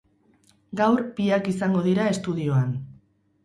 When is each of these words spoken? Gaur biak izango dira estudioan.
Gaur 0.79 1.03
biak 1.21 1.51
izango 1.53 1.85
dira 1.91 2.11
estudioan. 2.17 2.77